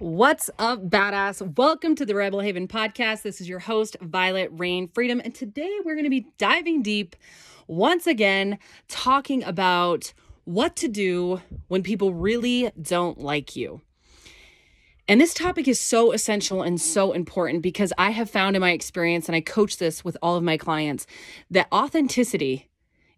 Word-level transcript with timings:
What's 0.00 0.48
up, 0.60 0.88
badass? 0.88 1.56
Welcome 1.56 1.96
to 1.96 2.06
the 2.06 2.14
Rebel 2.14 2.38
Haven 2.38 2.68
podcast. 2.68 3.22
This 3.22 3.40
is 3.40 3.48
your 3.48 3.58
host, 3.58 3.96
Violet 4.00 4.48
Rain 4.52 4.86
Freedom. 4.86 5.20
And 5.24 5.34
today 5.34 5.76
we're 5.84 5.96
going 5.96 6.04
to 6.04 6.08
be 6.10 6.28
diving 6.38 6.82
deep 6.82 7.16
once 7.66 8.06
again, 8.06 8.60
talking 8.86 9.42
about 9.42 10.12
what 10.44 10.76
to 10.76 10.86
do 10.86 11.40
when 11.66 11.82
people 11.82 12.14
really 12.14 12.70
don't 12.80 13.18
like 13.18 13.56
you. 13.56 13.80
And 15.08 15.20
this 15.20 15.34
topic 15.34 15.66
is 15.66 15.80
so 15.80 16.12
essential 16.12 16.62
and 16.62 16.80
so 16.80 17.10
important 17.10 17.60
because 17.60 17.92
I 17.98 18.10
have 18.10 18.30
found 18.30 18.54
in 18.54 18.60
my 18.60 18.70
experience, 18.70 19.28
and 19.28 19.34
I 19.34 19.40
coach 19.40 19.78
this 19.78 20.04
with 20.04 20.16
all 20.22 20.36
of 20.36 20.44
my 20.44 20.56
clients, 20.56 21.08
that 21.50 21.66
authenticity 21.72 22.67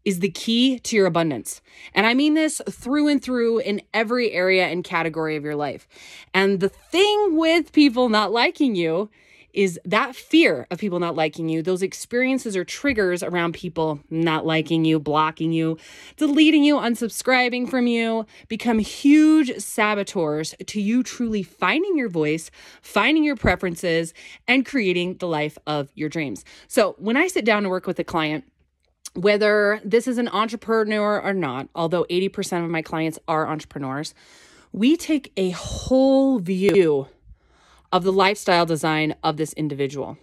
is 0.05 0.21
the 0.21 0.30
key 0.30 0.79
to 0.80 0.96
your 0.96 1.07
abundance. 1.07 1.61
And 1.95 2.07
I 2.07 2.14
mean 2.14 2.35
this 2.35 2.61
through 2.71 3.09
and 3.09 3.23
through 3.23 3.59
in 3.59 3.82
every 3.93 4.32
area 4.32 4.67
and 4.67 4.82
category 4.85 5.37
of 5.37 5.45
your 5.45 5.57
life. 5.57 5.87
And 6.32 6.61
the 6.61 6.69
thing 6.69 7.37
with 7.37 7.73
people 7.73 8.09
not 8.09 8.32
liking 8.32 8.75
you 8.75 9.11
is 9.53 9.81
that 9.85 10.14
fear 10.14 10.67
of 10.71 10.79
people 10.79 11.00
not 11.00 11.17
liking 11.17 11.49
you, 11.49 11.63
those 11.63 11.82
experiences 11.82 12.57
or 12.57 12.64
triggers 12.64 13.22
around 13.22 13.53
people 13.53 14.00
not 14.11 14.46
liking 14.46 14.85
you, 14.85 15.00
blocking 15.00 15.53
you, 15.53 15.77
deleting 16.17 16.63
you, 16.63 16.77
unsubscribing 16.77 17.69
from 17.69 17.86
you, 17.86 18.27
become 18.49 18.79
huge 18.79 19.57
saboteurs 19.58 20.55
to 20.67 20.80
you 20.80 21.03
truly 21.03 21.43
finding 21.43 21.96
your 21.96 22.08
voice, 22.08 22.50
finding 22.80 23.25
your 23.25 23.36
preferences, 23.36 24.14
and 24.46 24.64
creating 24.64 25.17
the 25.17 25.27
life 25.27 25.58
of 25.67 25.91
your 25.94 26.08
dreams. 26.08 26.44
So 26.69 26.94
when 26.99 27.17
I 27.17 27.27
sit 27.27 27.44
down 27.44 27.64
to 27.64 27.69
work 27.69 27.86
with 27.86 27.99
a 27.99 28.05
client, 28.05 28.44
whether 29.14 29.81
this 29.85 30.07
is 30.07 30.19
an 30.19 30.29
entrepreneur 30.29 31.21
or 31.21 31.32
not, 31.32 31.69
although 31.75 32.05
80% 32.11 32.64
of 32.64 32.70
my 32.70 32.83
clients 32.83 33.19
are 33.27 33.48
entrepreneurs, 33.48 34.14
we 34.73 34.97
take 34.97 35.33
a 35.36 35.50
whole 35.50 36.39
view 36.39 37.09
of 37.92 38.05
the 38.05 38.12
lifestyle 38.12 38.67
design 38.67 39.14
of 39.23 39.36
this 39.36 39.53
individual. 39.55 40.17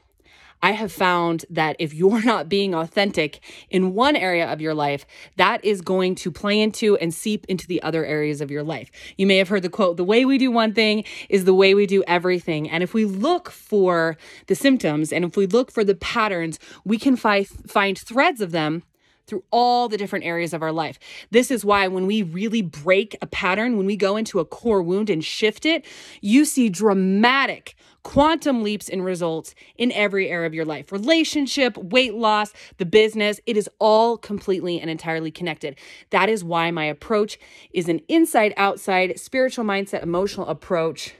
I 0.61 0.71
have 0.71 0.91
found 0.91 1.45
that 1.49 1.75
if 1.79 1.93
you're 1.93 2.23
not 2.25 2.49
being 2.49 2.73
authentic 2.73 3.39
in 3.69 3.93
one 3.93 4.15
area 4.15 4.51
of 4.51 4.61
your 4.61 4.73
life, 4.73 5.05
that 5.37 5.63
is 5.63 5.81
going 5.81 6.15
to 6.15 6.31
play 6.31 6.59
into 6.59 6.97
and 6.97 7.13
seep 7.13 7.45
into 7.47 7.67
the 7.67 7.81
other 7.83 8.05
areas 8.05 8.41
of 8.41 8.51
your 8.51 8.63
life. 8.63 8.91
You 9.17 9.27
may 9.27 9.37
have 9.37 9.49
heard 9.49 9.63
the 9.63 9.69
quote, 9.69 9.97
the 9.97 10.03
way 10.03 10.25
we 10.25 10.37
do 10.37 10.51
one 10.51 10.73
thing 10.73 11.03
is 11.29 11.45
the 11.45 11.53
way 11.53 11.73
we 11.73 11.85
do 11.85 12.03
everything. 12.07 12.69
And 12.69 12.83
if 12.83 12.93
we 12.93 13.05
look 13.05 13.49
for 13.49 14.17
the 14.47 14.55
symptoms 14.55 15.13
and 15.13 15.25
if 15.25 15.37
we 15.37 15.45
look 15.45 15.71
for 15.71 15.83
the 15.83 15.95
patterns, 15.95 16.59
we 16.83 16.97
can 16.97 17.15
fi- 17.15 17.43
find 17.43 17.97
threads 17.97 18.41
of 18.41 18.51
them 18.51 18.83
through 19.27 19.43
all 19.51 19.89
the 19.89 19.97
different 19.97 20.25
areas 20.25 20.53
of 20.53 20.63
our 20.63 20.71
life. 20.71 20.97
This 21.31 21.51
is 21.51 21.63
why 21.63 21.87
when 21.87 22.07
we 22.07 22.23
really 22.23 22.61
break 22.61 23.15
a 23.21 23.27
pattern, 23.27 23.77
when 23.77 23.85
we 23.85 23.95
go 23.95 24.15
into 24.15 24.39
a 24.39 24.45
core 24.45 24.81
wound 24.81 25.09
and 25.09 25.23
shift 25.23 25.65
it, 25.65 25.85
you 26.21 26.45
see 26.45 26.69
dramatic 26.69 27.75
quantum 28.03 28.63
leaps 28.63 28.87
in 28.87 29.01
results 29.01 29.53
in 29.77 29.91
every 29.91 30.29
area 30.29 30.47
of 30.47 30.53
your 30.53 30.63
life 30.63 30.93
relationship, 30.93 31.75
weight 31.77 32.13
loss, 32.13 32.53
the 32.77 32.85
business. 32.85 33.41
It 33.45 33.57
is 33.57 33.69
all 33.79 34.17
completely 34.17 34.79
and 34.79 34.89
entirely 34.89 35.29
connected. 35.29 35.77
That 36.11 36.29
is 36.29 36.41
why 36.41 36.71
my 36.71 36.85
approach 36.85 37.37
is 37.73 37.89
an 37.89 37.99
inside 38.07 38.53
outside 38.55 39.19
spiritual 39.19 39.65
mindset, 39.65 40.03
emotional 40.03 40.47
approach. 40.47 41.15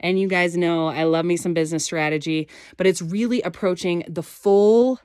And 0.00 0.18
you 0.18 0.26
guys 0.26 0.56
know 0.56 0.88
I 0.88 1.04
love 1.04 1.24
me 1.24 1.36
some 1.36 1.54
business 1.54 1.84
strategy, 1.84 2.48
but 2.76 2.88
it's 2.88 3.00
really 3.00 3.40
approaching 3.42 4.02
the 4.08 4.24
full 4.24 4.98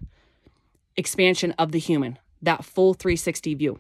expansion 0.96 1.52
of 1.60 1.72
the 1.72 1.78
human 1.78 2.18
that 2.42 2.66
full 2.66 2.94
360 2.94 3.56
view. 3.56 3.80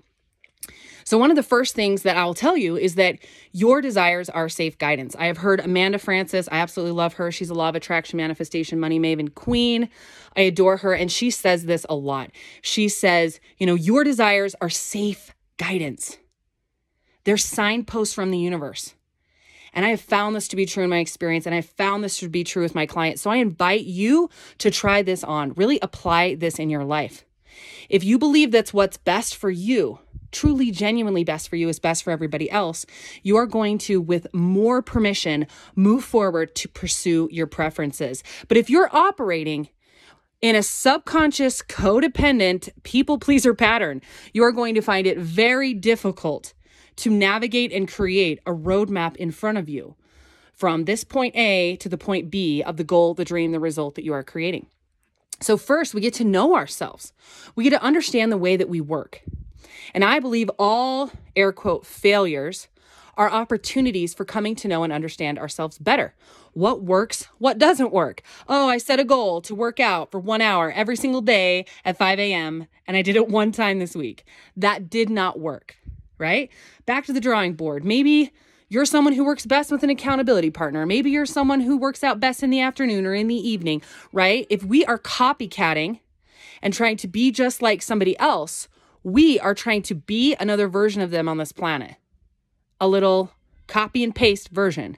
So, 1.04 1.18
one 1.18 1.30
of 1.30 1.38
the 1.38 1.44
first 1.44 1.74
things 1.74 2.02
that 2.02 2.18
I'll 2.18 2.34
tell 2.34 2.58
you 2.58 2.76
is 2.76 2.96
that 2.96 3.20
your 3.54 3.80
desires 3.80 4.30
are 4.30 4.50
safe 4.50 4.78
guidance. 4.78 5.16
I 5.18 5.28
have 5.28 5.38
heard 5.38 5.62
Amanda 5.62 6.00
Frances, 6.00 6.50
I 6.52 6.58
absolutely 6.58 6.96
love 6.96 7.14
her. 7.14 7.32
She's 7.32 7.50
a 7.50 7.54
law 7.54 7.70
of 7.70 7.76
attraction 7.76 8.18
manifestation 8.18 8.78
money 8.78 9.00
maven 9.00 9.34
queen. 9.34 9.88
I 10.36 10.42
adore 10.42 10.78
her. 10.78 10.94
And 10.94 11.10
she 11.10 11.32
says 11.32 11.64
this 11.64 11.86
a 11.88 11.96
lot. 11.96 12.32
She 12.62 12.90
says, 12.90 13.40
you 13.58 13.66
know, 13.66 13.76
your 13.76 14.04
desires 14.04 14.54
are 14.60 14.70
safe 14.70 15.34
guidance, 15.58 16.17
they're 17.23 17.38
signposts 17.38 18.14
from 18.14 18.32
the 18.32 18.40
universe. 18.40 18.94
And 19.73 19.86
I 19.86 19.90
have 19.90 20.02
found 20.02 20.36
this 20.36 20.48
to 20.48 20.56
be 20.56 20.66
true 20.66 20.84
in 20.84 20.90
my 20.90 20.98
experience, 20.98 21.46
and 21.46 21.54
I 21.54 21.58
have 21.58 21.70
found 21.70 22.04
this 22.04 22.17
to 22.20 22.30
be 22.30 22.44
true 22.44 22.64
with 22.64 22.73
my 22.73 22.86
clients. 22.86 23.22
So 23.22 23.30
I 23.30 23.36
invite 23.38 23.86
you 23.86 24.30
to 24.58 24.72
try 24.72 25.04
this 25.04 25.23
on, 25.23 25.54
really 25.54 25.78
apply 25.82 26.36
this 26.36 26.58
in 26.58 26.70
your 26.70 26.84
life. 26.84 27.27
If 27.90 28.04
you 28.04 28.18
believe 28.18 28.52
that's 28.52 28.73
what's 28.73 28.98
best 28.98 29.36
for 29.36 29.50
you, 29.50 30.00
truly 30.32 30.72
genuinely 30.72 31.23
best 31.23 31.50
for 31.50 31.56
you 31.56 31.70
is 31.70 31.80
best 31.80 32.04
for 32.04 32.12
everybody 32.12 32.50
else, 32.52 32.86
you 33.23 33.38
are 33.38 33.45
going 33.45 33.78
to, 33.80 34.02
with 34.02 34.28
more 34.34 34.82
permission, 34.82 35.48
move 35.76 36.04
forward 36.04 36.56
to 36.56 36.67
pursue 36.67 37.30
your 37.32 37.48
preferences. 37.48 38.23
But 38.48 38.58
if 38.58 38.70
you're 38.70 38.96
operating 38.96 39.70
in 40.42 40.56
a 40.56 40.64
subconscious, 40.64 41.62
codependent, 41.62 42.70
people 42.84 43.17
pleaser 43.17 43.54
pattern, 43.54 44.02
you 44.34 44.44
are 44.44 44.52
going 44.52 44.76
to 44.76 44.82
find 44.82 45.08
it 45.08 45.17
very 45.17 45.73
difficult 45.73 46.54
to 46.98 47.10
navigate 47.10 47.72
and 47.72 47.92
create 47.92 48.40
a 48.46 48.52
roadmap 48.52 49.16
in 49.16 49.32
front 49.32 49.58
of 49.58 49.70
you 49.70 49.96
from 50.54 50.86
this 50.86 51.04
point 51.04 51.36
A 51.36 51.76
to 51.78 51.90
the 51.90 51.98
point 51.98 52.30
B 52.32 52.64
of 52.64 52.78
the 52.78 52.84
goal, 52.84 53.14
the 53.14 53.26
dream, 53.26 53.52
the 53.52 53.60
result 53.60 53.96
that 53.96 54.04
you 54.04 54.14
are 54.14 54.23
creating. 54.23 54.67
So, 55.39 55.58
first, 55.58 55.93
we 55.93 56.02
get 56.02 56.14
to 56.15 56.23
know 56.23 56.55
ourselves. 56.55 57.14
We 57.55 57.64
get 57.64 57.71
to 57.71 57.83
understand 57.83 58.31
the 58.31 58.37
way 58.37 58.55
that 58.58 58.70
we 58.70 58.81
work. 58.81 59.23
And 59.93 60.03
I 60.03 60.20
believe 60.20 60.49
all 60.58 61.11
air 61.36 61.52
quote 61.52 61.86
failures 61.86 62.67
are 63.17 63.30
opportunities 63.31 64.14
for 64.14 64.25
coming 64.25 64.55
to 64.55 64.67
know 64.67 64.83
and 64.83 64.93
understand 64.93 65.39
ourselves 65.39 65.77
better. 65.77 66.14
What 66.53 66.83
works, 66.83 67.27
what 67.39 67.58
doesn't 67.58 67.92
work. 67.92 68.21
Oh, 68.48 68.70
I 68.70 68.77
set 68.77 68.99
a 68.99 69.03
goal 69.03 69.42
to 69.42 69.55
work 69.55 69.80
out 69.80 70.11
for 70.11 70.20
one 70.20 70.42
hour 70.42 70.71
every 70.71 70.95
single 70.95 71.21
day 71.21 71.65
at 71.83 71.98
5 71.98 72.19
a.m., 72.19 72.67
and 72.87 72.95
I 72.95 73.02
did 73.02 73.15
it 73.15 73.27
one 73.27 73.52
time 73.52 73.80
this 73.80 73.95
week. 73.95 74.25
That 74.55 74.89
did 74.89 75.09
not 75.09 75.39
work, 75.39 75.77
right? 76.17 76.49
Back 76.86 77.05
to 77.05 77.14
the 77.14 77.19
drawing 77.19 77.54
board. 77.54 77.83
Maybe 77.83 78.31
you're 78.70 78.86
someone 78.86 79.14
who 79.14 79.23
works 79.23 79.45
best 79.45 79.72
with 79.72 79.83
an 79.83 79.89
accountability 79.89 80.50
partner. 80.50 80.86
Maybe 80.86 81.10
you're 81.10 81.26
someone 81.26 81.61
who 81.61 81.78
works 81.78 82.04
out 82.04 82.20
best 82.20 82.44
in 82.44 82.50
the 82.50 82.60
afternoon 82.60 83.05
or 83.05 83.14
in 83.14 83.28
the 83.28 83.36
evening, 83.36 83.82
right? 84.11 84.45
If 84.50 84.64
we 84.64 84.83
are 84.86 85.00
copycatting 85.00 86.00
and 86.61 86.73
trying 86.73 86.98
to 86.98 87.08
be 87.08 87.32
just 87.32 87.61
like 87.61 87.82
somebody 87.82 88.17
else, 88.20 88.67
we 89.04 89.39
are 89.39 89.54
trying 89.54 89.83
to 89.83 89.95
be 89.95 90.36
another 90.36 90.67
version 90.67 91.02
of 91.02 91.11
them 91.11 91.30
on 91.30 91.38
this 91.38 91.54
planet. 91.54 91.95
A 92.82 92.88
little 92.88 93.32
copy 93.67 94.04
and 94.04 94.14
paste 94.14 94.50
version 94.50 94.98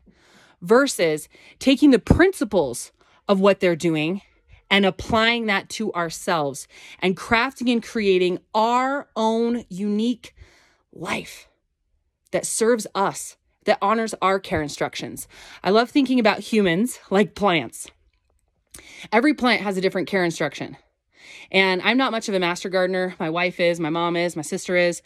versus 0.62 1.30
taking 1.59 1.91
the 1.91 2.00
principles 2.00 2.91
of 3.28 3.40
what 3.40 3.59
they're 3.59 3.75
doing 3.75 4.22
and 4.72 4.86
applying 4.86 5.46
that 5.46 5.69
to 5.69 5.94
ourselves 5.94 6.68
and 7.00 7.16
crafting 7.16 7.72
and 7.72 7.84
creating 7.84 8.40
our 8.53 9.07
own 9.16 9.63
unique 9.69 10.36
life 10.91 11.47
that 12.31 12.46
serves 12.46 12.86
us 12.96 13.38
that 13.66 13.78
honors 13.81 14.16
our 14.22 14.40
care 14.40 14.62
instructions. 14.62 15.28
I 15.64 15.70
love 15.70 15.90
thinking 15.90 16.20
about 16.20 16.40
humans 16.40 17.00
like 17.09 17.36
plants. 17.36 17.90
Every 19.12 19.34
plant 19.34 19.62
has 19.62 19.78
a 19.78 19.81
different 19.81 20.08
care 20.08 20.24
instruction. 20.24 20.78
And 21.52 21.81
I'm 21.81 21.98
not 21.98 22.12
much 22.12 22.30
of 22.30 22.36
a 22.36 22.40
master 22.40 22.69
gardener. 22.69 23.16
My 23.19 23.30
wife 23.30 23.59
is, 23.59 23.80
my 23.80 23.90
mom 23.90 24.16
is, 24.16 24.36
my 24.36 24.42
sister 24.42 24.75
is. 24.75 25.02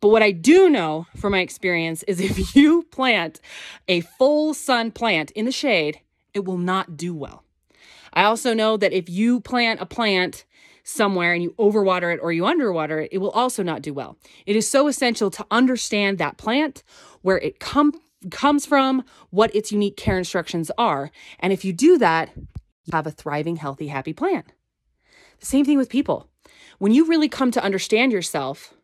But 0.00 0.08
what 0.08 0.22
I 0.22 0.30
do 0.30 0.70
know 0.70 1.06
from 1.16 1.32
my 1.32 1.40
experience 1.40 2.02
is 2.04 2.20
if 2.20 2.54
you 2.54 2.84
plant 2.84 3.40
a 3.86 4.00
full 4.00 4.54
sun 4.54 4.90
plant 4.90 5.30
in 5.32 5.44
the 5.44 5.52
shade, 5.52 6.00
it 6.34 6.44
will 6.44 6.58
not 6.58 6.96
do 6.96 7.14
well. 7.14 7.44
I 8.12 8.24
also 8.24 8.54
know 8.54 8.76
that 8.76 8.92
if 8.92 9.08
you 9.08 9.40
plant 9.40 9.80
a 9.80 9.86
plant 9.86 10.44
somewhere 10.88 11.34
and 11.34 11.42
you 11.42 11.50
overwater 11.58 12.12
it 12.12 12.20
or 12.22 12.32
you 12.32 12.46
underwater 12.46 13.00
it, 13.00 13.10
it 13.12 13.18
will 13.18 13.30
also 13.30 13.62
not 13.62 13.82
do 13.82 13.92
well. 13.92 14.16
It 14.46 14.56
is 14.56 14.68
so 14.68 14.88
essential 14.88 15.30
to 15.30 15.46
understand 15.50 16.18
that 16.18 16.38
plant, 16.38 16.82
where 17.22 17.38
it 17.38 17.60
com- 17.60 18.00
comes 18.30 18.64
from, 18.64 19.04
what 19.30 19.54
its 19.54 19.70
unique 19.70 19.96
care 19.96 20.16
instructions 20.16 20.70
are. 20.78 21.10
And 21.40 21.52
if 21.52 21.64
you 21.64 21.72
do 21.72 21.98
that, 21.98 22.30
you 22.36 22.92
have 22.92 23.06
a 23.06 23.10
thriving, 23.10 23.56
healthy, 23.56 23.88
happy 23.88 24.14
plant. 24.14 24.46
The 25.40 25.46
same 25.46 25.64
thing 25.64 25.78
with 25.78 25.90
people. 25.90 26.28
When 26.78 26.92
you 26.92 27.06
really 27.06 27.28
come 27.28 27.50
to 27.50 27.62
understand 27.62 28.12
yourself 28.12 28.74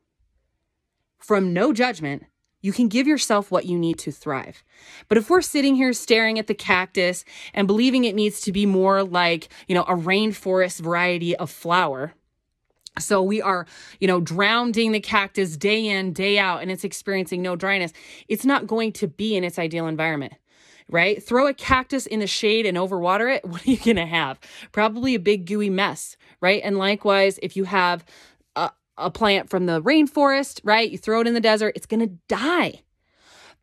from 1.19 1.53
no 1.55 1.73
judgment, 1.73 2.25
you 2.65 2.73
can 2.73 2.89
give 2.89 3.07
yourself 3.07 3.51
what 3.51 3.67
you 3.67 3.79
need 3.79 3.99
to 3.99 4.11
thrive. 4.11 4.65
But 5.11 5.19
if 5.19 5.29
we're 5.29 5.43
sitting 5.43 5.75
here 5.75 5.93
staring 5.93 6.39
at 6.39 6.47
the 6.47 6.55
cactus 6.55 7.23
and 7.53 7.67
believing 7.67 8.05
it 8.05 8.15
needs 8.15 8.41
to 8.41 8.53
be 8.53 8.65
more 8.65 9.05
like, 9.05 9.51
you 9.69 9.75
know, 9.75 9.83
a 9.83 9.95
rainforest 9.95 10.81
variety 10.81 11.37
of 11.37 11.51
flower, 11.51 12.15
so 12.99 13.23
we 13.23 13.43
are, 13.43 13.67
you 14.01 14.09
know, 14.09 14.19
drowning 14.19 14.93
the 14.93 15.01
cactus 15.01 15.59
day 15.59 15.87
in, 15.87 16.15
day 16.15 16.39
out, 16.39 16.63
and 16.63 16.71
it's 16.71 16.85
experiencing 16.85 17.43
no 17.43 17.55
dryness. 17.55 17.93
It's 18.29 18.47
not 18.47 18.67
going 18.67 18.93
to 18.93 19.09
be 19.09 19.37
in 19.37 19.45
its 19.45 19.59
ideal 19.59 19.87
environment, 19.87 20.33
right? 20.89 21.23
Throw 21.23 21.47
a 21.47 21.53
cactus 21.53 22.07
in 22.07 22.21
the 22.21 22.27
shade 22.27 22.65
and 22.65 22.79
overwater 22.79 23.31
it. 23.35 23.45
What 23.47 23.67
are 23.67 23.71
you 23.71 23.77
going 23.77 23.97
to 23.97 24.07
have? 24.07 24.41
Probably 24.73 25.15
a 25.15 25.21
big 25.21 25.45
gooey 25.45 25.69
mess, 25.69 26.17
right? 26.41 26.63
And 26.65 26.79
likewise, 26.79 27.39
if 27.43 27.59
you 27.59 27.65
have 27.65 28.07
a 28.97 29.11
plant 29.11 29.51
from 29.51 29.67
the 29.67 29.83
rainforest, 29.83 30.61
right? 30.65 30.91
You 30.91 30.99
throw 30.99 31.21
it 31.21 31.27
in 31.27 31.35
the 31.35 31.41
desert, 31.41 31.75
it's 31.77 31.87
going 31.87 32.01
to 32.01 32.15
die. 32.29 32.83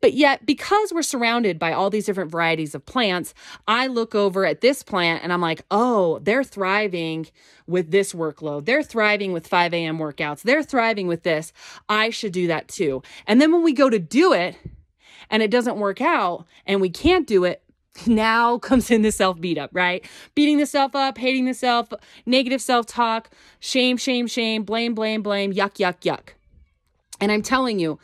But 0.02 0.14
yet, 0.14 0.44
because 0.44 0.92
we're 0.92 1.02
surrounded 1.02 1.60
by 1.60 1.72
all 1.72 1.88
these 1.88 2.06
different 2.06 2.32
varieties 2.32 2.74
of 2.74 2.84
plants, 2.84 3.34
I 3.68 3.86
look 3.86 4.16
over 4.16 4.44
at 4.44 4.60
this 4.60 4.82
plant 4.82 5.22
and 5.22 5.32
I'm 5.32 5.40
like, 5.40 5.62
oh, 5.70 6.18
they're 6.18 6.42
thriving 6.42 7.28
with 7.68 7.92
this 7.92 8.12
workload. 8.12 8.64
They're 8.64 8.82
thriving 8.82 9.32
with 9.32 9.46
5 9.46 9.72
a.m. 9.72 9.98
workouts. 9.98 10.42
They're 10.42 10.64
thriving 10.64 11.06
with 11.06 11.22
this. 11.22 11.52
I 11.88 12.10
should 12.10 12.32
do 12.32 12.48
that 12.48 12.66
too. 12.66 13.02
And 13.28 13.40
then 13.40 13.52
when 13.52 13.62
we 13.62 13.72
go 13.72 13.88
to 13.88 14.00
do 14.00 14.32
it 14.32 14.56
and 15.30 15.40
it 15.40 15.52
doesn't 15.52 15.76
work 15.76 16.00
out 16.00 16.46
and 16.66 16.80
we 16.80 16.90
can't 16.90 17.26
do 17.26 17.44
it, 17.44 17.62
now 18.06 18.58
comes 18.58 18.90
in 18.90 19.02
the 19.02 19.12
self 19.12 19.40
beat 19.40 19.58
up, 19.58 19.70
right? 19.72 20.04
Beating 20.34 20.58
the 20.58 20.66
self 20.66 20.94
up, 20.94 21.18
hating 21.18 21.46
the 21.46 21.54
self, 21.54 21.92
negative 22.26 22.60
self 22.60 22.86
talk, 22.86 23.30
shame, 23.60 23.96
shame, 23.96 24.26
shame, 24.26 24.64
blame, 24.64 24.94
blame, 24.94 25.22
blame, 25.22 25.52
yuck, 25.52 25.74
yuck, 25.74 26.00
yuck. 26.00 26.30
And 27.20 27.30
I'm 27.30 27.42
telling 27.42 27.78
you, 27.78 27.98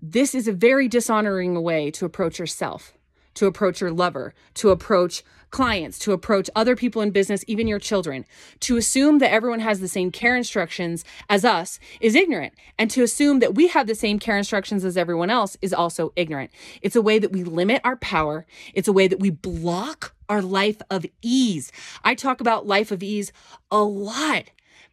this 0.00 0.34
is 0.34 0.46
a 0.48 0.52
very 0.52 0.88
dishonoring 0.88 1.60
way 1.62 1.90
to 1.92 2.04
approach 2.04 2.38
yourself, 2.38 2.93
to 3.34 3.46
approach 3.46 3.80
your 3.80 3.90
lover, 3.90 4.34
to 4.54 4.70
approach 4.70 5.22
clients, 5.54 6.00
to 6.00 6.10
approach 6.10 6.50
other 6.56 6.74
people 6.74 7.00
in 7.00 7.12
business, 7.12 7.44
even 7.46 7.68
your 7.68 7.78
children. 7.78 8.24
To 8.60 8.76
assume 8.76 9.20
that 9.20 9.30
everyone 9.30 9.60
has 9.60 9.78
the 9.78 9.86
same 9.86 10.10
care 10.10 10.36
instructions 10.36 11.04
as 11.30 11.44
us 11.44 11.78
is 12.00 12.16
ignorant. 12.16 12.54
And 12.76 12.90
to 12.90 13.04
assume 13.04 13.38
that 13.38 13.54
we 13.54 13.68
have 13.68 13.86
the 13.86 13.94
same 13.94 14.18
care 14.18 14.36
instructions 14.36 14.84
as 14.84 14.96
everyone 14.96 15.30
else 15.30 15.56
is 15.62 15.72
also 15.72 16.12
ignorant. 16.16 16.50
It's 16.82 16.96
a 16.96 17.02
way 17.02 17.20
that 17.20 17.30
we 17.30 17.44
limit 17.44 17.82
our 17.84 17.96
power, 17.96 18.46
it's 18.74 18.88
a 18.88 18.92
way 18.92 19.06
that 19.06 19.20
we 19.20 19.30
block 19.30 20.14
our 20.28 20.42
life 20.42 20.82
of 20.90 21.06
ease. 21.22 21.70
I 22.02 22.16
talk 22.16 22.40
about 22.40 22.66
life 22.66 22.90
of 22.90 23.02
ease 23.02 23.32
a 23.70 23.82
lot 23.82 24.46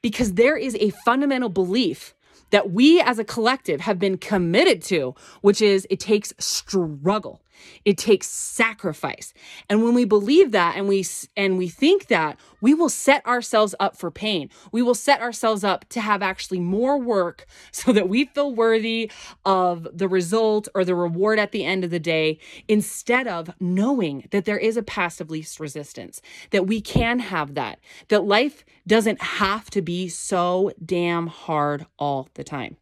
because 0.04 0.34
there 0.34 0.58
is 0.58 0.76
a 0.80 0.92
fundamental 1.06 1.50
belief 1.50 2.14
that 2.52 2.72
we 2.72 3.02
as 3.02 3.18
a 3.18 3.24
collective 3.24 3.82
have 3.82 3.98
been 3.98 4.18
committed 4.18 4.84
to, 4.84 5.16
which 5.42 5.62
is 5.62 5.88
it 5.90 6.00
takes 6.00 6.34
struggle. 6.38 7.42
It 7.86 7.98
takes 7.98 8.28
sacrifice. 8.28 9.34
And 9.70 9.84
when 9.84 9.94
we 9.94 10.06
believe 10.06 10.52
that 10.52 10.76
and 10.76 10.88
we 10.88 11.06
and 11.36 11.58
we 11.58 11.68
think 11.68 12.08
that, 12.08 12.40
we 12.62 12.74
will 12.74 12.90
set 12.90 13.26
ourselves 13.26 13.74
up 13.80 13.98
for 13.98 14.12
pain. 14.12 14.50
We 14.72 14.82
will 14.82 14.96
set 14.96 15.22
ourselves 15.22 15.64
up 15.64 15.88
to 15.90 16.02
have 16.02 16.22
actually 16.22 16.60
more 16.60 16.98
work 16.98 17.46
so 17.72 17.92
that 17.92 18.10
we 18.10 18.26
feel 18.26 18.54
worthy 18.54 19.12
of 19.46 19.88
the 19.94 20.08
result 20.08 20.68
or 20.76 20.86
the 20.86 20.96
reward 20.96 21.40
at 21.40 21.52
the 21.52 21.66
end 21.66 21.84
of 21.84 21.92
the 21.92 22.00
day 22.00 22.40
instead 22.68 23.28
of 23.28 23.50
knowing 23.60 24.28
that 24.32 24.46
there 24.46 24.58
is 24.58 24.78
a 24.78 24.84
path 24.84 25.22
of 25.22 25.30
least 25.30 25.60
resistance, 25.60 26.22
that 26.52 26.68
we 26.68 26.82
can 26.82 27.20
have 27.20 27.56
that, 27.56 27.80
that 28.10 28.24
life 28.24 28.64
doesn't 28.88 29.22
have 29.22 29.70
to 29.72 29.82
be 29.82 30.08
so 30.08 30.72
damn 30.84 31.28
hard 31.28 31.86
all 31.98 32.30
the 32.36 32.44
time. 32.44 32.78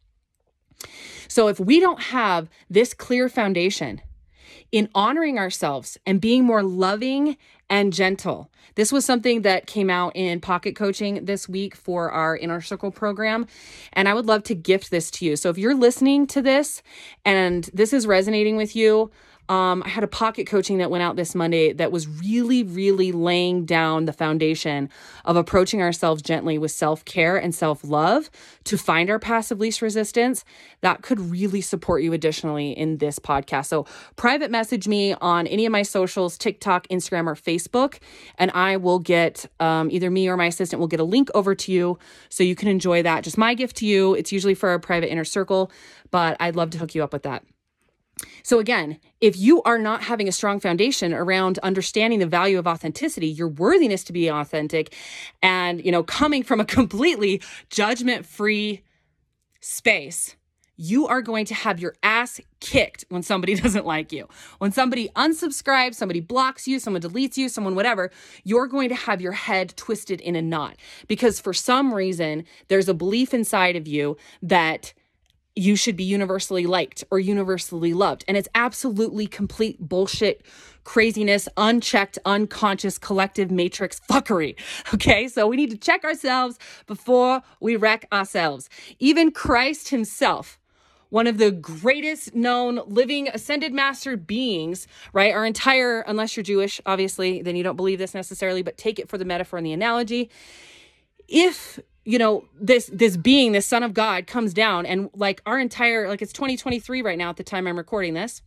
So 1.28 1.48
if 1.48 1.60
we 1.60 1.80
don't 1.80 2.00
have 2.00 2.48
this 2.68 2.94
clear 2.94 3.28
foundation, 3.28 4.00
in 4.72 4.88
honoring 4.94 5.38
ourselves 5.38 5.98
and 6.06 6.20
being 6.20 6.44
more 6.44 6.62
loving 6.62 7.36
and 7.68 7.92
gentle. 7.92 8.50
This 8.74 8.92
was 8.92 9.04
something 9.04 9.42
that 9.42 9.66
came 9.66 9.90
out 9.90 10.14
in 10.14 10.40
pocket 10.40 10.74
coaching 10.74 11.24
this 11.24 11.48
week 11.48 11.74
for 11.74 12.10
our 12.10 12.36
inner 12.36 12.60
circle 12.60 12.90
program. 12.90 13.46
And 13.92 14.08
I 14.08 14.14
would 14.14 14.26
love 14.26 14.42
to 14.44 14.54
gift 14.54 14.90
this 14.90 15.10
to 15.12 15.24
you. 15.24 15.36
So 15.36 15.50
if 15.50 15.58
you're 15.58 15.74
listening 15.74 16.26
to 16.28 16.42
this 16.42 16.82
and 17.24 17.64
this 17.72 17.92
is 17.92 18.06
resonating 18.06 18.56
with 18.56 18.74
you, 18.74 19.10
um, 19.50 19.82
I 19.84 19.88
had 19.88 20.04
a 20.04 20.08
pocket 20.08 20.46
coaching 20.46 20.78
that 20.78 20.92
went 20.92 21.02
out 21.02 21.16
this 21.16 21.34
Monday 21.34 21.72
that 21.72 21.90
was 21.90 22.06
really, 22.06 22.62
really 22.62 23.10
laying 23.10 23.64
down 23.64 24.04
the 24.04 24.12
foundation 24.12 24.88
of 25.24 25.34
approaching 25.34 25.82
ourselves 25.82 26.22
gently 26.22 26.56
with 26.56 26.70
self 26.70 27.04
care 27.04 27.36
and 27.36 27.52
self 27.52 27.82
love 27.82 28.30
to 28.62 28.78
find 28.78 29.10
our 29.10 29.18
passive 29.18 29.58
least 29.58 29.82
resistance. 29.82 30.44
That 30.82 31.02
could 31.02 31.18
really 31.18 31.62
support 31.62 32.04
you 32.04 32.12
additionally 32.12 32.70
in 32.70 32.98
this 32.98 33.18
podcast. 33.18 33.66
So, 33.66 33.86
private 34.14 34.52
message 34.52 34.86
me 34.86 35.14
on 35.14 35.48
any 35.48 35.66
of 35.66 35.72
my 35.72 35.82
socials 35.82 36.38
TikTok, 36.38 36.86
Instagram, 36.86 37.26
or 37.26 37.34
Facebook, 37.34 37.98
and 38.38 38.52
I 38.52 38.76
will 38.76 39.00
get 39.00 39.46
um, 39.58 39.90
either 39.90 40.12
me 40.12 40.28
or 40.28 40.36
my 40.36 40.46
assistant 40.46 40.78
will 40.78 40.86
get 40.86 41.00
a 41.00 41.04
link 41.04 41.28
over 41.34 41.56
to 41.56 41.72
you 41.72 41.98
so 42.28 42.44
you 42.44 42.54
can 42.54 42.68
enjoy 42.68 43.02
that. 43.02 43.24
Just 43.24 43.36
my 43.36 43.54
gift 43.54 43.78
to 43.78 43.86
you. 43.86 44.14
It's 44.14 44.30
usually 44.30 44.54
for 44.54 44.74
a 44.74 44.78
private 44.78 45.10
inner 45.10 45.24
circle, 45.24 45.72
but 46.12 46.36
I'd 46.38 46.54
love 46.54 46.70
to 46.70 46.78
hook 46.78 46.94
you 46.94 47.02
up 47.02 47.12
with 47.12 47.24
that. 47.24 47.42
So, 48.42 48.58
again, 48.58 48.98
if 49.20 49.36
you 49.36 49.62
are 49.62 49.78
not 49.78 50.02
having 50.02 50.28
a 50.28 50.32
strong 50.32 50.60
foundation 50.60 51.12
around 51.12 51.58
understanding 51.58 52.18
the 52.18 52.26
value 52.26 52.58
of 52.58 52.66
authenticity, 52.66 53.28
your 53.28 53.48
worthiness 53.48 54.04
to 54.04 54.12
be 54.12 54.28
authentic, 54.28 54.94
and, 55.42 55.84
you 55.84 55.92
know, 55.92 56.02
coming 56.02 56.42
from 56.42 56.60
a 56.60 56.64
completely 56.80 57.42
judgment 57.68 58.26
free 58.26 58.82
space, 59.60 60.36
you 60.80 61.06
are 61.06 61.20
going 61.20 61.44
to 61.44 61.54
have 61.54 61.78
your 61.78 61.94
ass 62.02 62.40
kicked 62.60 63.04
when 63.10 63.22
somebody 63.22 63.54
doesn't 63.60 63.84
like 63.84 64.12
you. 64.12 64.26
When 64.58 64.72
somebody 64.72 65.10
unsubscribes, 65.10 65.94
somebody 65.94 66.20
blocks 66.20 66.66
you, 66.66 66.78
someone 66.78 67.02
deletes 67.02 67.36
you, 67.36 67.50
someone 67.50 67.74
whatever, 67.74 68.10
you're 68.44 68.66
going 68.66 68.88
to 68.88 68.94
have 68.94 69.20
your 69.20 69.32
head 69.32 69.74
twisted 69.76 70.22
in 70.22 70.36
a 70.36 70.42
knot 70.42 70.76
because 71.06 71.38
for 71.38 71.52
some 71.52 71.92
reason, 71.92 72.44
there's 72.68 72.88
a 72.88 72.94
belief 72.94 73.34
inside 73.34 73.76
of 73.76 73.86
you 73.86 74.16
that 74.40 74.94
you 75.60 75.76
should 75.76 75.96
be 75.96 76.04
universally 76.04 76.66
liked 76.66 77.04
or 77.10 77.18
universally 77.18 77.92
loved. 77.92 78.24
And 78.26 78.36
it's 78.36 78.48
absolutely 78.54 79.26
complete 79.26 79.78
bullshit, 79.78 80.42
craziness, 80.84 81.48
unchecked, 81.58 82.18
unconscious, 82.24 82.96
collective 82.98 83.50
matrix 83.50 84.00
fuckery. 84.10 84.56
Okay, 84.94 85.28
so 85.28 85.46
we 85.46 85.56
need 85.56 85.70
to 85.70 85.76
check 85.76 86.04
ourselves 86.04 86.58
before 86.86 87.42
we 87.60 87.76
wreck 87.76 88.06
ourselves. 88.12 88.68
Even 88.98 89.30
Christ 89.30 89.90
himself 89.90 90.58
one 91.10 91.26
of 91.26 91.38
the 91.38 91.50
greatest 91.50 92.34
known 92.34 92.80
living 92.86 93.28
ascended 93.28 93.72
master 93.72 94.16
beings, 94.16 94.86
right? 95.12 95.34
Our 95.34 95.44
entire, 95.44 96.02
unless 96.02 96.36
you're 96.36 96.44
Jewish, 96.44 96.80
obviously, 96.86 97.42
then 97.42 97.56
you 97.56 97.64
don't 97.64 97.76
believe 97.76 97.98
this 97.98 98.14
necessarily, 98.14 98.62
but 98.62 98.76
take 98.76 99.00
it 99.00 99.08
for 99.08 99.18
the 99.18 99.24
metaphor 99.24 99.58
and 99.58 99.66
the 99.66 99.72
analogy. 99.72 100.30
If 101.26 101.80
you 102.10 102.18
know 102.18 102.44
this 102.60 102.90
this 102.92 103.16
being 103.16 103.52
this 103.52 103.66
son 103.66 103.82
of 103.82 103.94
god 103.94 104.26
comes 104.26 104.52
down 104.52 104.84
and 104.84 105.08
like 105.14 105.40
our 105.46 105.60
entire 105.60 106.08
like 106.08 106.20
it's 106.20 106.32
2023 106.32 107.02
right 107.02 107.16
now 107.16 107.30
at 107.30 107.36
the 107.36 107.44
time 107.44 107.66
i'm 107.66 107.78
recording 107.78 108.14
this 108.14 108.42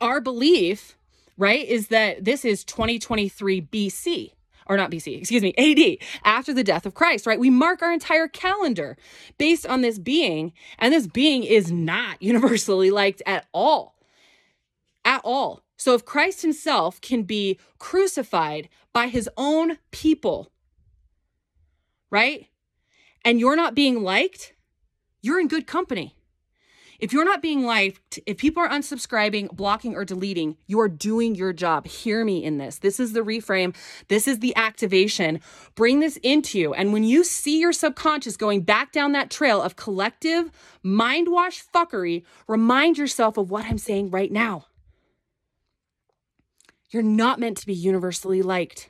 our 0.00 0.20
belief 0.20 0.96
right 1.36 1.66
is 1.66 1.88
that 1.88 2.24
this 2.24 2.44
is 2.44 2.64
2023 2.64 3.60
bc 3.60 4.30
or 4.68 4.76
not 4.76 4.90
BC, 4.90 5.20
excuse 5.20 5.44
me, 5.44 5.54
AD, 5.56 6.08
after 6.24 6.52
the 6.52 6.64
death 6.64 6.86
of 6.86 6.94
Christ, 6.94 7.24
right? 7.24 7.38
We 7.38 7.50
mark 7.50 7.82
our 7.82 7.92
entire 7.92 8.26
calendar 8.26 8.96
based 9.38 9.64
on 9.64 9.80
this 9.80 9.96
being, 9.96 10.52
and 10.80 10.92
this 10.92 11.06
being 11.06 11.44
is 11.44 11.70
not 11.70 12.20
universally 12.20 12.90
liked 12.90 13.22
at 13.26 13.46
all. 13.52 13.94
At 15.04 15.20
all. 15.22 15.62
So 15.76 15.94
if 15.94 16.04
Christ 16.04 16.42
himself 16.42 17.00
can 17.00 17.22
be 17.22 17.60
crucified 17.78 18.68
by 18.92 19.06
his 19.06 19.30
own 19.36 19.78
people, 19.92 20.50
right? 22.10 22.46
And 23.24 23.40
you're 23.40 23.56
not 23.56 23.74
being 23.74 24.02
liked, 24.02 24.54
you're 25.20 25.40
in 25.40 25.48
good 25.48 25.66
company. 25.66 26.16
If 26.98 27.12
you're 27.12 27.24
not 27.24 27.42
being 27.42 27.64
liked, 27.64 28.18
if 28.26 28.38
people 28.38 28.62
are 28.62 28.68
unsubscribing, 28.68 29.54
blocking, 29.54 29.94
or 29.94 30.04
deleting, 30.04 30.56
you 30.66 30.80
are 30.80 30.88
doing 30.88 31.34
your 31.34 31.52
job. 31.52 31.86
Hear 31.86 32.24
me 32.24 32.42
in 32.42 32.58
this. 32.58 32.78
This 32.78 32.98
is 32.98 33.12
the 33.12 33.20
reframe. 33.20 33.76
This 34.08 34.26
is 34.26 34.38
the 34.38 34.56
activation. 34.56 35.40
Bring 35.74 36.00
this 36.00 36.16
into 36.22 36.58
you. 36.58 36.72
And 36.72 36.92
when 36.92 37.04
you 37.04 37.22
see 37.22 37.60
your 37.60 37.72
subconscious 37.72 38.36
going 38.36 38.62
back 38.62 38.92
down 38.92 39.12
that 39.12 39.30
trail 39.30 39.60
of 39.60 39.76
collective 39.76 40.50
mind 40.82 41.28
wash 41.30 41.62
fuckery, 41.74 42.24
remind 42.48 42.96
yourself 42.96 43.36
of 43.36 43.50
what 43.50 43.66
I'm 43.66 43.78
saying 43.78 44.10
right 44.10 44.32
now. 44.32 44.66
You're 46.90 47.02
not 47.02 47.40
meant 47.40 47.58
to 47.58 47.66
be 47.66 47.74
universally 47.74 48.40
liked. 48.40 48.88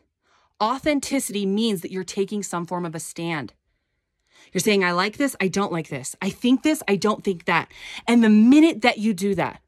Authenticity 0.62 1.44
means 1.44 1.82
that 1.82 1.92
you're 1.92 2.04
taking 2.04 2.42
some 2.42 2.66
form 2.66 2.86
of 2.86 2.94
a 2.94 3.00
stand. 3.00 3.52
You're 4.52 4.60
saying, 4.60 4.84
I 4.84 4.92
like 4.92 5.18
this, 5.18 5.36
I 5.40 5.48
don't 5.48 5.72
like 5.72 5.88
this. 5.88 6.16
I 6.22 6.30
think 6.30 6.62
this, 6.62 6.82
I 6.88 6.96
don't 6.96 7.22
think 7.22 7.44
that. 7.44 7.70
And 8.06 8.24
the 8.24 8.30
minute 8.30 8.82
that 8.82 8.98
you 8.98 9.12
do 9.12 9.34
that, 9.34 9.60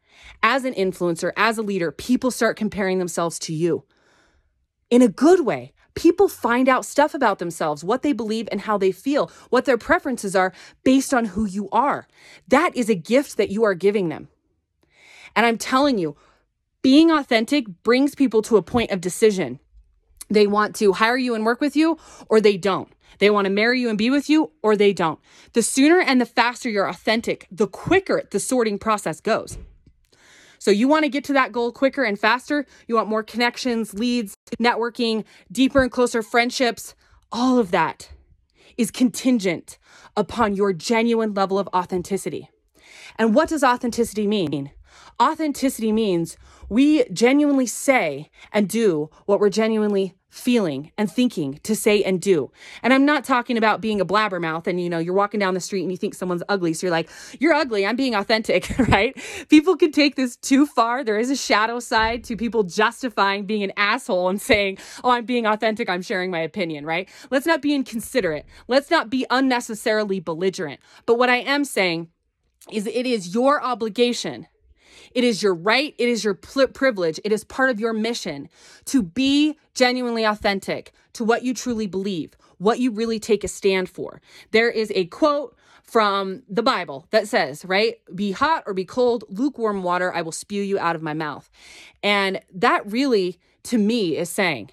as 0.42 0.64
an 0.64 0.74
influencer, 0.74 1.32
as 1.36 1.58
a 1.58 1.62
leader, 1.62 1.90
people 1.90 2.30
start 2.30 2.56
comparing 2.56 2.98
themselves 2.98 3.38
to 3.40 3.54
you 3.54 3.84
in 4.90 5.02
a 5.02 5.08
good 5.08 5.44
way. 5.44 5.72
People 5.94 6.28
find 6.28 6.68
out 6.68 6.84
stuff 6.84 7.12
about 7.12 7.38
themselves, 7.38 7.82
what 7.82 8.02
they 8.02 8.12
believe 8.12 8.48
and 8.52 8.62
how 8.62 8.78
they 8.78 8.92
feel, 8.92 9.30
what 9.50 9.64
their 9.64 9.78
preferences 9.78 10.36
are 10.36 10.52
based 10.84 11.12
on 11.12 11.26
who 11.26 11.44
you 11.44 11.68
are. 11.70 12.06
That 12.46 12.76
is 12.76 12.88
a 12.88 12.94
gift 12.94 13.36
that 13.36 13.50
you 13.50 13.64
are 13.64 13.74
giving 13.74 14.08
them. 14.08 14.28
And 15.34 15.44
I'm 15.44 15.58
telling 15.58 15.98
you, 15.98 16.16
being 16.82 17.10
authentic 17.10 17.66
brings 17.82 18.14
people 18.14 18.42
to 18.42 18.56
a 18.56 18.62
point 18.62 18.92
of 18.92 19.00
decision. 19.00 19.58
They 20.28 20.46
want 20.46 20.74
to 20.76 20.92
hire 20.92 21.16
you 21.16 21.34
and 21.34 21.44
work 21.44 21.60
with 21.60 21.76
you, 21.76 21.98
or 22.28 22.40
they 22.40 22.56
don't. 22.56 22.92
They 23.18 23.30
want 23.30 23.46
to 23.46 23.50
marry 23.50 23.80
you 23.80 23.88
and 23.88 23.98
be 23.98 24.10
with 24.10 24.28
you, 24.28 24.52
or 24.62 24.76
they 24.76 24.92
don't. 24.92 25.18
The 25.52 25.62
sooner 25.62 26.00
and 26.00 26.20
the 26.20 26.26
faster 26.26 26.68
you're 26.68 26.88
authentic, 26.88 27.46
the 27.50 27.66
quicker 27.66 28.22
the 28.30 28.40
sorting 28.40 28.78
process 28.78 29.20
goes. 29.20 29.58
So, 30.60 30.72
you 30.72 30.88
want 30.88 31.04
to 31.04 31.08
get 31.08 31.24
to 31.24 31.32
that 31.34 31.52
goal 31.52 31.70
quicker 31.70 32.02
and 32.02 32.18
faster. 32.18 32.66
You 32.88 32.96
want 32.96 33.08
more 33.08 33.22
connections, 33.22 33.94
leads, 33.94 34.36
networking, 34.60 35.24
deeper 35.52 35.82
and 35.82 35.90
closer 35.90 36.20
friendships. 36.20 36.94
All 37.30 37.58
of 37.58 37.70
that 37.70 38.10
is 38.76 38.90
contingent 38.90 39.78
upon 40.16 40.56
your 40.56 40.72
genuine 40.72 41.34
level 41.34 41.58
of 41.58 41.68
authenticity. 41.68 42.50
And 43.16 43.34
what 43.34 43.48
does 43.48 43.62
authenticity 43.62 44.26
mean? 44.26 44.72
Authenticity 45.20 45.92
means 45.92 46.36
we 46.68 47.04
genuinely 47.10 47.66
say 47.66 48.30
and 48.52 48.68
do 48.68 49.10
what 49.26 49.40
we're 49.40 49.50
genuinely 49.50 50.14
feeling 50.30 50.92
and 50.98 51.10
thinking 51.10 51.58
to 51.62 51.74
say 51.74 52.02
and 52.02 52.20
do. 52.20 52.50
And 52.82 52.92
I'm 52.92 53.04
not 53.04 53.24
talking 53.24 53.56
about 53.56 53.80
being 53.80 54.00
a 54.00 54.06
blabbermouth 54.06 54.66
and 54.66 54.80
you 54.80 54.90
know, 54.90 54.98
you're 54.98 55.14
walking 55.14 55.40
down 55.40 55.54
the 55.54 55.60
street 55.60 55.82
and 55.82 55.90
you 55.90 55.96
think 55.96 56.14
someone's 56.14 56.42
ugly. 56.48 56.74
So 56.74 56.86
you're 56.86 56.92
like, 56.92 57.08
you're 57.40 57.54
ugly. 57.54 57.86
I'm 57.86 57.96
being 57.96 58.14
authentic, 58.14 58.78
right? 58.88 59.16
People 59.48 59.76
can 59.76 59.90
take 59.90 60.16
this 60.16 60.36
too 60.36 60.66
far. 60.66 61.02
There 61.02 61.18
is 61.18 61.30
a 61.30 61.36
shadow 61.36 61.80
side 61.80 62.24
to 62.24 62.36
people 62.36 62.62
justifying 62.62 63.46
being 63.46 63.62
an 63.62 63.72
asshole 63.76 64.28
and 64.28 64.40
saying, 64.40 64.78
oh, 65.02 65.10
I'm 65.10 65.24
being 65.24 65.46
authentic. 65.46 65.88
I'm 65.88 66.02
sharing 66.02 66.30
my 66.30 66.40
opinion, 66.40 66.84
right? 66.84 67.08
Let's 67.30 67.46
not 67.46 67.62
be 67.62 67.74
inconsiderate. 67.74 68.44
Let's 68.68 68.90
not 68.90 69.10
be 69.10 69.26
unnecessarily 69.30 70.20
belligerent. 70.20 70.80
But 71.06 71.18
what 71.18 71.30
I 71.30 71.36
am 71.36 71.64
saying 71.64 72.08
is 72.70 72.86
it 72.86 73.06
is 73.06 73.34
your 73.34 73.62
obligation 73.62 74.46
it 75.14 75.24
is 75.24 75.42
your 75.42 75.54
right, 75.54 75.94
it 75.98 76.08
is 76.08 76.24
your 76.24 76.34
privilege, 76.34 77.20
it 77.24 77.32
is 77.32 77.44
part 77.44 77.70
of 77.70 77.80
your 77.80 77.92
mission 77.92 78.48
to 78.86 79.02
be 79.02 79.56
genuinely 79.74 80.24
authentic 80.24 80.92
to 81.14 81.24
what 81.24 81.42
you 81.42 81.54
truly 81.54 81.86
believe, 81.86 82.36
what 82.58 82.78
you 82.78 82.90
really 82.90 83.18
take 83.18 83.44
a 83.44 83.48
stand 83.48 83.88
for. 83.88 84.20
There 84.50 84.70
is 84.70 84.92
a 84.94 85.06
quote 85.06 85.56
from 85.82 86.42
the 86.48 86.62
Bible 86.62 87.06
that 87.10 87.26
says, 87.28 87.64
right? 87.64 87.96
Be 88.14 88.32
hot 88.32 88.64
or 88.66 88.74
be 88.74 88.84
cold, 88.84 89.24
lukewarm 89.28 89.82
water, 89.82 90.12
I 90.12 90.22
will 90.22 90.32
spew 90.32 90.62
you 90.62 90.78
out 90.78 90.94
of 90.94 91.02
my 91.02 91.14
mouth. 91.14 91.48
And 92.02 92.40
that 92.54 92.90
really, 92.90 93.38
to 93.64 93.78
me, 93.78 94.16
is 94.16 94.28
saying, 94.28 94.70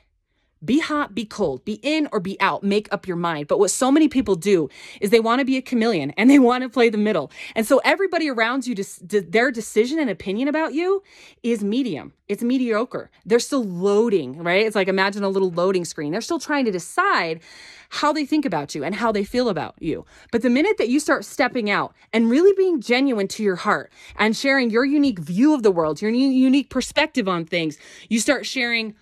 be 0.66 0.80
hot, 0.80 1.14
be 1.14 1.26
cold, 1.26 1.64
be 1.66 1.80
in 1.84 2.08
or 2.12 2.20
be 2.20 2.40
out, 2.42 2.64
make 2.64 2.92
up 2.92 3.08
your 3.08 3.18
mind. 3.18 3.48
But 3.48 3.60
what 3.60 3.72
so 3.72 3.92
many 3.92 4.08
people 4.08 4.36
do 4.36 4.70
is 5.00 5.10
they 5.10 5.20
want 5.20 5.40
to 5.40 5.46
be 5.46 5.58
a 5.58 5.62
chameleon 5.62 6.12
and 6.18 6.30
they 6.30 6.40
want 6.40 6.64
to 6.64 6.70
play 6.70 6.90
the 6.90 6.98
middle. 6.98 7.32
And 7.56 7.66
so 7.66 7.82
everybody 7.84 8.30
around 8.30 8.68
you, 8.68 8.76
their 8.76 9.52
decision 9.52 10.00
and 10.00 10.10
opinion 10.10 10.48
about 10.48 10.74
you 10.74 11.04
is 11.44 11.64
medium. 11.64 12.14
It's 12.28 12.42
mediocre. 12.42 13.12
They're 13.26 13.40
still 13.40 13.64
loading, 13.64 14.42
right? 14.42 14.66
It's 14.66 14.76
like 14.76 14.88
imagine 14.88 15.24
a 15.24 15.30
little 15.30 15.52
loading 15.52 15.86
screen. 15.86 16.12
They're 16.12 16.22
still 16.22 16.40
trying 16.40 16.66
to 16.66 16.72
decide 16.72 17.40
how 17.90 18.12
they 18.12 18.26
think 18.26 18.46
about 18.46 18.74
you 18.74 18.84
and 18.84 18.96
how 18.96 19.12
they 19.12 19.24
feel 19.24 19.48
about 19.48 19.76
you. 19.80 20.06
But 20.32 20.42
the 20.42 20.50
minute 20.50 20.78
that 20.80 20.90
you 20.90 21.00
start 21.00 21.24
stepping 21.24 21.70
out 21.70 21.94
and 22.12 22.30
really 22.30 22.54
being 22.58 22.82
genuine 22.82 23.28
to 23.30 23.44
your 23.44 23.58
heart 23.58 23.92
and 24.18 24.36
sharing 24.36 24.72
your 24.72 24.86
unique 24.86 25.20
view 25.20 25.54
of 25.54 25.62
the 25.62 25.72
world, 25.72 26.02
your 26.02 26.10
unique 26.12 26.70
perspective 26.72 27.28
on 27.28 27.46
things, 27.46 27.78
you 28.10 28.20
start 28.20 28.46
sharing 28.46 28.96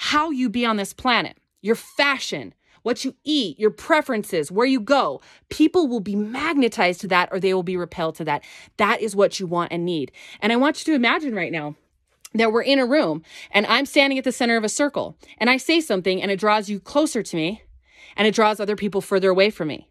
how 0.00 0.30
you 0.30 0.48
be 0.48 0.64
on 0.64 0.76
this 0.76 0.92
planet, 0.92 1.36
your 1.60 1.74
fashion, 1.74 2.54
what 2.82 3.04
you 3.04 3.16
eat, 3.24 3.58
your 3.58 3.72
preferences, 3.72 4.50
where 4.50 4.64
you 4.64 4.78
go. 4.78 5.20
People 5.48 5.88
will 5.88 5.98
be 5.98 6.14
magnetized 6.14 7.00
to 7.00 7.08
that 7.08 7.28
or 7.32 7.40
they 7.40 7.52
will 7.52 7.64
be 7.64 7.76
repelled 7.76 8.14
to 8.14 8.24
that. 8.24 8.44
That 8.76 9.00
is 9.00 9.16
what 9.16 9.40
you 9.40 9.46
want 9.48 9.72
and 9.72 9.84
need. 9.84 10.12
And 10.40 10.52
I 10.52 10.56
want 10.56 10.78
you 10.78 10.92
to 10.92 10.96
imagine 10.96 11.34
right 11.34 11.50
now 11.50 11.74
that 12.32 12.52
we're 12.52 12.62
in 12.62 12.78
a 12.78 12.86
room 12.86 13.24
and 13.50 13.66
I'm 13.66 13.86
standing 13.86 14.18
at 14.18 14.24
the 14.24 14.30
center 14.30 14.56
of 14.56 14.62
a 14.62 14.68
circle 14.68 15.16
and 15.38 15.50
I 15.50 15.56
say 15.56 15.80
something 15.80 16.22
and 16.22 16.30
it 16.30 16.38
draws 16.38 16.70
you 16.70 16.78
closer 16.78 17.24
to 17.24 17.36
me 17.36 17.62
and 18.16 18.28
it 18.28 18.34
draws 18.36 18.60
other 18.60 18.76
people 18.76 19.00
further 19.00 19.30
away 19.30 19.50
from 19.50 19.66
me. 19.66 19.88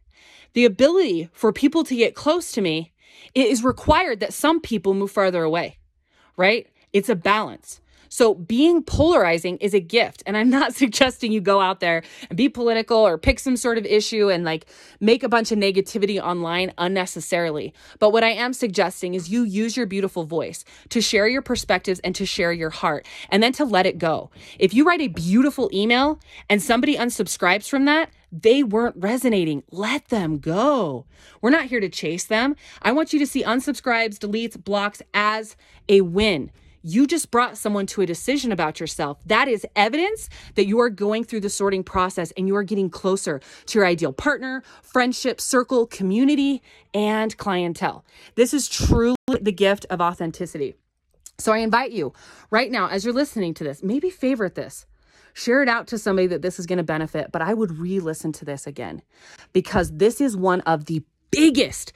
The 0.54 0.64
ability 0.64 1.30
for 1.34 1.52
people 1.52 1.84
to 1.84 1.96
get 1.96 2.16
close 2.16 2.54
to 2.54 2.62
me 2.62 2.94
it 3.36 3.48
is 3.48 3.62
required 3.62 4.22
that 4.22 4.34
some 4.34 4.62
people 4.62 4.94
move 4.94 5.12
farther 5.12 5.44
away, 5.44 5.80
right? 6.38 6.68
It's 6.94 7.10
a 7.10 7.16
balance. 7.16 7.82
So 8.10 8.34
being 8.34 8.84
polarizing 8.84 9.58
is 9.58 9.74
a 9.74 9.80
gift. 9.80 10.24
And 10.26 10.38
I'm 10.38 10.50
not 10.50 10.74
suggesting 10.82 11.32
you 11.32 11.42
go 11.42 11.62
out 11.62 11.80
there 11.80 12.04
and 12.30 12.38
be 12.38 12.50
political 12.50 12.98
or 12.98 13.18
pick 13.18 13.40
some 13.40 13.58
sort 13.58 13.78
of 13.78 13.86
issue 13.86 14.30
and 14.30 14.44
like 14.44 14.66
make 15.00 15.24
a 15.24 15.30
bunch 15.30 15.52
of 15.52 15.60
negativity 15.60 16.22
online 16.22 16.74
unnecessarily. 16.78 17.74
But 18.00 18.12
what 18.12 18.24
I 18.24 18.30
am 18.30 18.54
suggesting 18.54 19.14
is 19.14 19.30
you 19.30 19.44
use 19.44 19.78
your 19.78 19.86
beautiful 19.86 20.24
voice 20.24 20.64
to 20.90 21.02
share 21.02 21.28
your 21.28 21.42
perspectives 21.42 22.00
and 22.02 22.16
to 22.16 22.26
share 22.26 22.52
your 22.52 22.70
heart 22.70 23.06
and 23.30 23.42
then 23.42 23.54
to 23.54 23.66
let 23.66 23.86
it 23.86 23.98
go. 23.98 24.30
If 24.60 24.74
you 24.74 24.86
write 24.86 25.02
a 25.02 25.08
beautiful 25.08 25.70
email 25.74 26.20
and 26.50 26.62
somebody 26.62 26.96
unsubscribes 26.96 27.70
from 27.70 27.86
that, 27.86 28.10
they 28.32 28.64
weren't 28.64 28.96
resonating. 28.98 29.64
Let 29.72 30.10
them 30.10 30.40
go. 30.40 31.06
We're 31.42 31.50
not 31.50 31.66
here 31.66 31.80
to 31.80 31.90
chase 31.90 32.26
them. 32.26 32.56
I 32.82 32.92
want 32.92 33.14
you 33.14 33.20
to 33.20 33.28
see 33.28 33.44
unsubscribes, 33.44 34.18
deletes, 34.18 34.62
blocks 34.62 35.02
as 35.14 35.56
a 35.88 36.02
win. 36.02 36.52
You 36.82 37.08
just 37.08 37.32
brought 37.32 37.58
someone 37.58 37.86
to 37.88 38.02
a 38.02 38.06
decision 38.06 38.52
about 38.52 38.80
yourself. 38.80 39.20
That 39.26 39.48
is 39.48 39.66
evidence 39.76 40.30
that 40.56 40.68
you 40.68 40.80
are 40.80 40.90
going 40.90 41.24
through 41.24 41.42
the 41.42 41.50
sorting 41.50 41.84
process 41.84 42.32
and 42.38 42.48
you 42.48 42.56
are 42.56 42.64
getting 42.64 42.90
closer 42.90 43.42
to 43.68 43.80
your 43.80 43.86
ideal 43.86 44.14
partner, 44.14 44.64
friendship, 44.82 45.42
circle, 45.42 45.86
community, 45.86 46.62
and 46.94 47.36
clientele. 47.38 48.06
This 48.36 48.54
is 48.54 48.70
truly 48.70 49.16
the 49.42 49.52
gift 49.52 49.86
of 49.90 50.02
authenticity. 50.02 50.76
So 51.38 51.52
I 51.52 51.60
invite 51.60 51.92
you 51.92 52.14
right 52.50 52.72
now, 52.72 52.88
as 52.88 53.06
you're 53.06 53.14
listening 53.14 53.54
to 53.56 53.64
this, 53.64 53.84
maybe 53.84 54.10
favorite 54.10 54.56
this 54.56 54.86
share 55.38 55.62
it 55.62 55.70
out 55.70 55.86
to 55.88 55.98
somebody 56.00 56.28
that 56.28 56.42
this 56.42 56.60
is 56.60 56.66
going 56.66 56.78
to 56.78 56.84
benefit, 56.84 57.32
but 57.32 57.44
I 57.44 57.54
would 57.54 57.78
re 57.78 58.00
listen 58.00 58.32
to 58.34 58.46
this 58.46 58.66
again 58.66 59.04
because 59.54 59.92
this 59.92 60.20
is 60.20 60.36
one 60.36 60.62
of 60.62 60.86
the 60.86 61.04
biggest, 61.30 61.94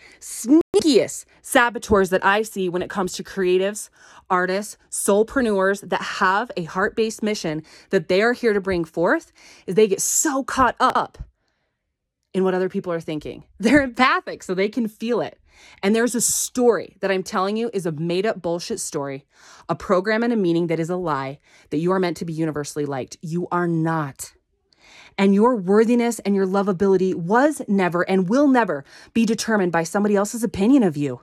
saboteurs 1.41 2.10
that 2.10 2.25
I 2.25 2.41
see 2.41 2.69
when 2.69 2.81
it 2.81 2.89
comes 2.89 3.13
to 3.13 3.24
creatives, 3.24 3.89
artists, 4.29 4.77
soulpreneurs 4.89 5.88
that 5.89 6.01
have 6.01 6.51
a 6.57 6.63
heart 6.63 6.95
based 6.95 7.21
mission 7.21 7.63
that 7.89 8.07
they 8.07 8.21
are 8.21 8.33
here 8.33 8.53
to 8.53 8.62
bring 8.62 8.86
forth 8.86 9.31
is 9.67 9.75
they 9.75 9.88
get 9.88 10.01
so 10.01 10.43
caught 10.43 10.75
up 10.79 11.17
in 12.33 12.43
what 12.43 12.53
other 12.53 12.69
people 12.69 12.93
are 12.93 13.01
thinking. 13.01 13.43
They're 13.60 13.83
empathic, 13.83 14.43
so 14.43 14.53
they 14.53 14.69
can 14.69 14.88
feel 14.88 15.21
it. 15.21 15.38
And 15.83 15.95
there's 15.95 16.15
a 16.15 16.21
story 16.21 16.98
that 17.01 17.12
I'm 17.12 17.24
telling 17.24 17.57
you 17.57 17.69
is 17.74 17.86
a 17.86 17.91
made 17.91 18.25
up 18.25 18.41
bullshit 18.41 18.79
story, 18.79 19.25
a 19.69 19.75
program 19.75 20.24
and 20.24 20.33
a 20.33 20.38
meaning 20.38 20.67
that 20.67 20.79
is 20.79 20.89
a 20.89 20.95
lie, 20.95 21.39
that 21.69 21.77
you 21.77 21.91
are 21.91 22.00
meant 22.00 22.17
to 22.17 22.25
be 22.25 22.33
universally 22.33 22.86
liked. 22.86 23.17
You 23.21 23.48
are 23.51 23.67
not. 23.67 24.33
And 25.18 25.36
your 25.36 25.56
worthiness 25.56 26.20
and 26.20 26.36
your 26.36 26.48
lovability 26.48 27.13
was 27.13 27.62
never 27.68 28.01
and 28.10 28.30
will 28.30 28.48
never 28.48 28.84
be 29.13 29.25
determined 29.25 29.72
by 29.72 29.84
somebody 29.84 30.15
else's 30.15 30.44
opinion 30.44 30.84
of 30.84 30.98
you. 30.98 31.22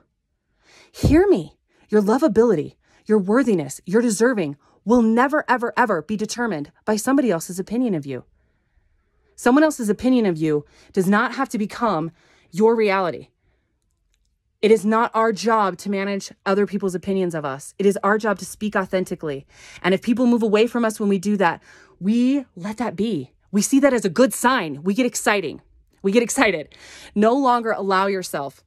Hear 0.91 1.27
me. 1.27 1.57
Your 1.89 2.01
lovability, 2.01 2.75
your 3.05 3.17
worthiness, 3.17 3.81
your 3.85 4.01
deserving 4.01 4.57
will 4.85 5.01
never, 5.01 5.43
ever, 5.47 5.73
ever 5.75 6.03
be 6.03 6.15
determined 6.15 6.71
by 6.85 6.95
somebody 6.95 7.31
else's 7.31 7.59
opinion 7.59 7.95
of 7.95 8.05
you. 8.05 8.25
Someone 9.35 9.63
else's 9.63 9.89
opinion 9.89 10.25
of 10.25 10.37
you 10.37 10.65
does 10.93 11.07
not 11.07 11.35
have 11.35 11.49
to 11.49 11.57
become 11.57 12.11
your 12.51 12.75
reality. 12.75 13.29
It 14.61 14.71
is 14.71 14.85
not 14.85 15.11
our 15.13 15.31
job 15.31 15.77
to 15.79 15.89
manage 15.89 16.33
other 16.45 16.67
people's 16.67 16.93
opinions 16.93 17.33
of 17.33 17.45
us. 17.45 17.73
It 17.79 17.85
is 17.85 17.97
our 18.03 18.17
job 18.17 18.37
to 18.39 18.45
speak 18.45 18.75
authentically. 18.75 19.47
And 19.81 19.93
if 19.93 20.01
people 20.01 20.27
move 20.27 20.43
away 20.43 20.67
from 20.67 20.83
us 20.83 20.99
when 20.99 21.07
we 21.07 21.17
do 21.17 21.37
that, 21.37 21.63
we 21.99 22.45
let 22.55 22.77
that 22.77 22.97
be. 22.97 23.31
We 23.51 23.61
see 23.61 23.79
that 23.79 23.93
as 23.93 24.05
a 24.05 24.09
good 24.09 24.33
sign. 24.33 24.83
We 24.83 24.93
get 24.93 25.05
exciting. 25.05 25.61
We 26.01 26.11
get 26.11 26.23
excited. 26.23 26.75
No 27.15 27.33
longer 27.33 27.71
allow 27.71 28.07
yourself 28.07 28.63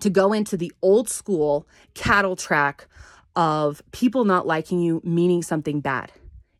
to 0.00 0.10
go 0.10 0.32
into 0.32 0.56
the 0.56 0.72
old 0.82 1.08
school 1.08 1.66
cattle 1.94 2.36
track 2.36 2.86
of 3.34 3.82
people 3.92 4.24
not 4.24 4.46
liking 4.46 4.80
you 4.80 5.00
meaning 5.04 5.42
something 5.42 5.80
bad. 5.80 6.12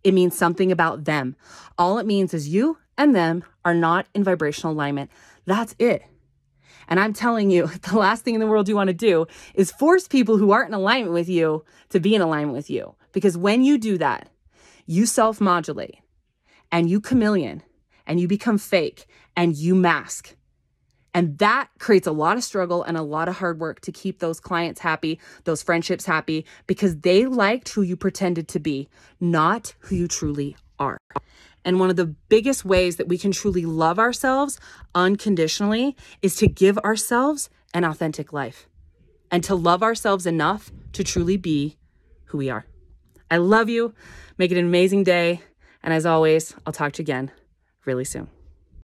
It 0.04 0.14
means 0.14 0.36
something 0.36 0.70
about 0.70 1.04
them. 1.04 1.36
All 1.78 1.98
it 1.98 2.06
means 2.06 2.32
is 2.32 2.48
you 2.48 2.78
and 2.96 3.14
them 3.14 3.44
are 3.64 3.74
not 3.74 4.06
in 4.14 4.22
vibrational 4.22 4.72
alignment. 4.72 5.10
That's 5.44 5.74
it. 5.78 6.02
And 6.88 7.00
I'm 7.00 7.12
telling 7.12 7.50
you, 7.50 7.66
the 7.90 7.98
last 7.98 8.24
thing 8.24 8.34
in 8.34 8.40
the 8.40 8.46
world 8.46 8.68
you 8.68 8.76
want 8.76 8.88
to 8.88 8.94
do 8.94 9.26
is 9.54 9.72
force 9.72 10.06
people 10.06 10.36
who 10.36 10.52
aren't 10.52 10.68
in 10.68 10.74
alignment 10.74 11.12
with 11.12 11.28
you 11.28 11.64
to 11.90 12.00
be 12.00 12.14
in 12.14 12.22
alignment 12.22 12.54
with 12.54 12.70
you. 12.70 12.94
Because 13.12 13.36
when 13.36 13.64
you 13.64 13.78
do 13.78 13.98
that, 13.98 14.28
you 14.86 15.06
self 15.06 15.40
modulate 15.40 15.96
and 16.70 16.88
you 16.88 17.00
chameleon 17.00 17.62
and 18.06 18.20
you 18.20 18.28
become 18.28 18.58
fake 18.58 19.06
and 19.36 19.56
you 19.56 19.74
mask. 19.74 20.36
And 21.14 21.38
that 21.38 21.68
creates 21.78 22.06
a 22.06 22.12
lot 22.12 22.36
of 22.36 22.44
struggle 22.44 22.82
and 22.82 22.96
a 22.96 23.02
lot 23.02 23.26
of 23.28 23.36
hard 23.36 23.58
work 23.58 23.80
to 23.80 23.92
keep 23.92 24.18
those 24.18 24.38
clients 24.38 24.80
happy, 24.80 25.18
those 25.44 25.62
friendships 25.62 26.04
happy, 26.04 26.44
because 26.66 26.98
they 26.98 27.24
liked 27.24 27.70
who 27.70 27.80
you 27.80 27.96
pretended 27.96 28.48
to 28.48 28.60
be, 28.60 28.88
not 29.18 29.74
who 29.78 29.94
you 29.94 30.08
truly 30.08 30.56
are. 30.78 30.98
And 31.64 31.80
one 31.80 31.88
of 31.88 31.96
the 31.96 32.14
biggest 32.28 32.66
ways 32.66 32.96
that 32.96 33.08
we 33.08 33.16
can 33.16 33.32
truly 33.32 33.64
love 33.64 33.98
ourselves 33.98 34.60
unconditionally 34.94 35.96
is 36.20 36.36
to 36.36 36.46
give 36.46 36.76
ourselves 36.78 37.48
an 37.72 37.84
authentic 37.84 38.32
life 38.32 38.68
and 39.30 39.42
to 39.44 39.54
love 39.54 39.82
ourselves 39.82 40.26
enough 40.26 40.70
to 40.92 41.02
truly 41.02 41.38
be 41.38 41.78
who 42.26 42.38
we 42.38 42.50
are. 42.50 42.66
I 43.30 43.38
love 43.38 43.68
you. 43.68 43.94
Make 44.38 44.52
it 44.52 44.58
an 44.58 44.66
amazing 44.66 45.04
day. 45.04 45.40
And 45.86 45.94
as 45.94 46.04
always, 46.04 46.52
I'll 46.66 46.72
talk 46.72 46.92
to 46.94 47.02
you 47.02 47.04
again 47.04 47.30
really 47.84 48.04
soon. 48.04 48.26